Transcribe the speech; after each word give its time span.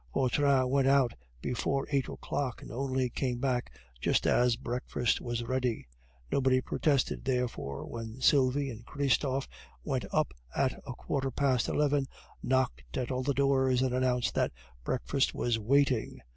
Vautrin 0.15 0.67
went 0.67 0.87
out 0.87 1.13
before 1.43 1.85
eight 1.91 2.07
o'clock, 2.09 2.63
and 2.63 2.71
only 2.71 3.07
came 3.07 3.37
back 3.37 3.71
just 3.99 4.25
as 4.25 4.55
breakfast 4.55 5.21
was 5.21 5.43
ready. 5.43 5.85
Nobody 6.31 6.59
protested, 6.59 7.23
therefore, 7.23 7.85
when 7.85 8.19
Sylvie 8.19 8.71
and 8.71 8.83
Christophe 8.83 9.47
went 9.83 10.05
up 10.11 10.33
at 10.55 10.73
a 10.87 10.93
quarter 10.95 11.29
past 11.29 11.67
eleven, 11.67 12.07
knocked 12.41 12.83
at 12.97 13.11
all 13.11 13.21
the 13.21 13.35
doors, 13.35 13.83
and 13.83 13.93
announced 13.93 14.33
that 14.33 14.51
breakfast 14.83 15.35
was 15.35 15.59
waiting. 15.59 16.19